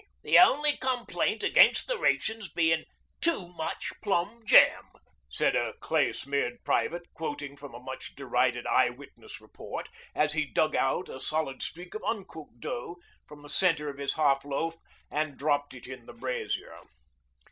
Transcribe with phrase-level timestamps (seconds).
[0.23, 2.85] 'The only complaint against the rations bein'
[3.21, 4.89] too much plum jam,'
[5.29, 10.43] said a clay smeared private, quoting from a much derided 'Eye witness' report as he
[10.43, 14.73] dug out a solid streak of uncooked dough from the centre of his half loaf
[15.11, 16.79] and dropped it in the brazier.